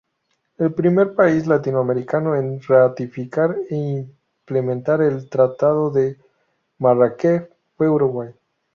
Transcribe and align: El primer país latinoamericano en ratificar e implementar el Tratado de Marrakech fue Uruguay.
El 0.57 0.73
primer 0.73 1.13
país 1.13 1.45
latinoamericano 1.45 2.35
en 2.35 2.59
ratificar 2.67 3.55
e 3.69 3.75
implementar 3.75 4.99
el 5.03 5.29
Tratado 5.29 5.91
de 5.91 6.17
Marrakech 6.79 7.47
fue 7.77 7.87
Uruguay. 7.87 8.31